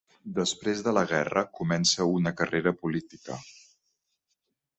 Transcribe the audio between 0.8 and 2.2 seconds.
de la guerra, comença